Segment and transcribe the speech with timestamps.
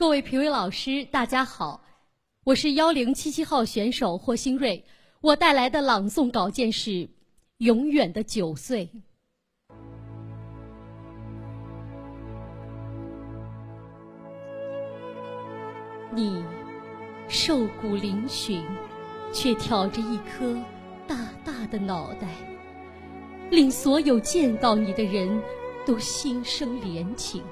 [0.00, 1.82] 各位评委老师，大家好，
[2.44, 4.82] 我是幺零七七号选手霍新瑞，
[5.20, 6.90] 我带来的朗诵稿件是
[7.58, 8.86] 《永远的九岁》。
[16.10, 16.42] 你
[17.28, 18.62] 瘦骨嶙峋，
[19.34, 20.58] 却挑着一颗
[21.06, 22.26] 大大的脑袋，
[23.50, 25.42] 令所有见到你的人
[25.84, 27.42] 都心生怜情。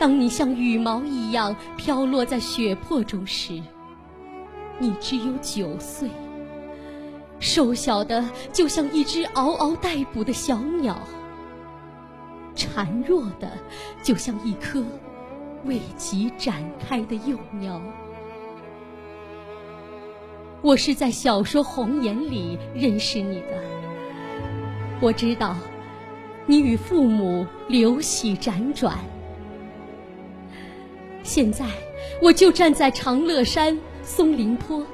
[0.00, 3.60] 当你像羽毛一样飘落在血泊中时，
[4.78, 6.08] 你只有九岁，
[7.38, 10.98] 瘦小的就像一只嗷嗷待哺的小鸟，
[12.56, 13.52] 孱弱的
[14.02, 14.82] 就像一颗
[15.66, 17.78] 未及展开的幼苗。
[20.62, 23.62] 我是在小说《红颜》里认识你的，
[24.98, 25.54] 我知道
[26.46, 28.96] 你与父母流徙辗转。
[31.22, 31.64] 现在，
[32.20, 34.84] 我就站在长乐山松林坡，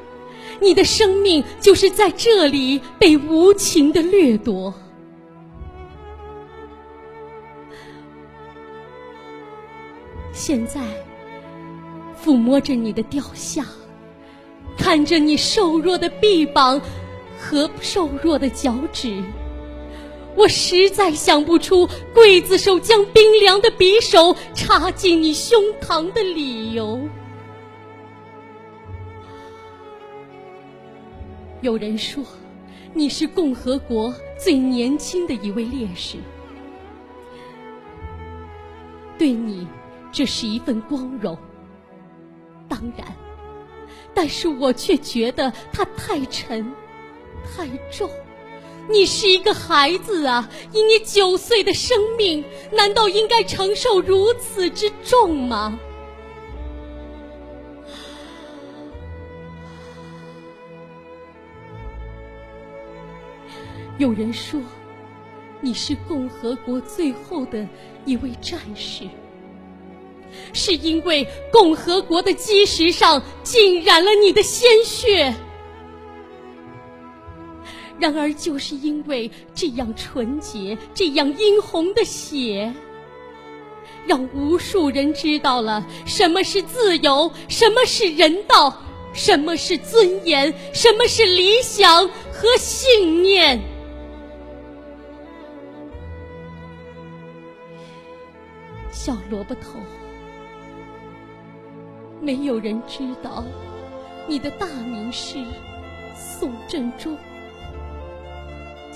[0.60, 4.72] 你的生命就是在这里被无情的掠夺。
[10.32, 10.82] 现在，
[12.22, 13.64] 抚摸着你的雕像，
[14.76, 16.78] 看着你瘦弱的臂膀
[17.38, 19.22] 和瘦弱的脚趾。
[20.36, 27.00] 我实在想不出刽子手将冰凉的匕首插进你胸膛的理由。
[31.62, 32.22] 有人说，
[32.92, 36.18] 你是共和国最年轻的一位烈士，
[39.18, 39.66] 对你，
[40.12, 41.36] 这是一份光荣。
[42.68, 43.06] 当然，
[44.12, 46.70] 但是我却觉得它太沉，
[47.44, 48.08] 太重。
[48.88, 50.48] 你是一个孩子啊！
[50.72, 55.78] 以你九岁的生命，难道应该承受如此之重吗？
[63.98, 64.60] 有人说，
[65.60, 67.66] 你是共和国最后的
[68.04, 69.04] 一位战士，
[70.52, 75.34] 是因为共和国的基石上浸染了你的鲜血。
[77.98, 82.72] 然而，就是因为这样纯洁、这样殷红的血，
[84.06, 88.76] 让无数人知道了什么是自由，什么是人道，
[89.14, 93.58] 什么是尊严，什么是理想和信念。
[98.92, 99.78] 小萝卜头，
[102.20, 103.42] 没有人知道
[104.28, 105.42] 你的大名是
[106.14, 107.16] 宋振中。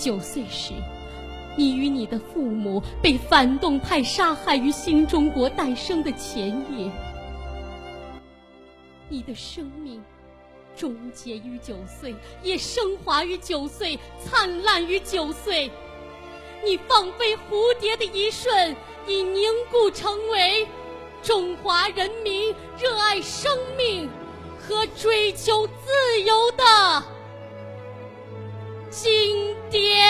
[0.01, 0.73] 九岁时，
[1.57, 6.91] 你与你的父母被反动派杀害于新中国诞生的前夜。
[9.11, 10.03] 你的生命
[10.75, 15.71] 终结于九岁，也升华于九岁，灿烂于九岁。
[16.65, 18.75] 你放飞蝴蝶的一瞬，
[19.07, 20.67] 已凝固成为
[21.23, 24.09] 中华人民热爱生命
[24.59, 26.65] 和追求自由的
[28.91, 30.10] 经典。